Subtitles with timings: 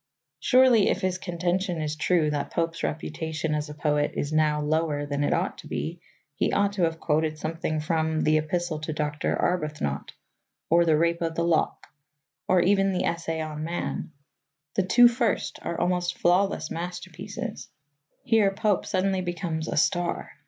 [0.39, 5.05] Surely, if his contention is true that Pope's reputation as a poet is now lower
[5.05, 6.01] than it ought to be,
[6.33, 9.37] he ought to have quoted something from the Epistle to Dr.
[9.39, 10.09] Arbuthnot
[10.71, 11.85] or The Rape of the Lock,
[12.47, 14.11] or even The Essay on Man.
[14.73, 17.69] The two first are almost flawless masterpieces.
[18.23, 20.31] Here Pope suddenly becomes a star.